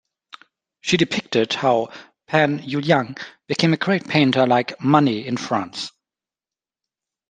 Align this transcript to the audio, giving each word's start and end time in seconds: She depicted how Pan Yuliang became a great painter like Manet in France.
She 0.79 0.97
depicted 0.97 1.53
how 1.53 1.89
Pan 2.27 2.63
Yuliang 2.63 3.21
became 3.45 3.71
a 3.73 3.77
great 3.77 4.07
painter 4.07 4.47
like 4.47 4.81
Manet 4.83 5.27
in 5.27 5.37
France. 5.37 5.91